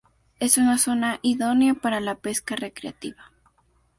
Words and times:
Es 0.39 0.57
una 0.57 0.79
zona 0.79 1.19
idónea 1.21 1.75
para 1.75 1.99
la 1.99 2.15
pesca 2.15 2.55
recreativa. 2.55 3.31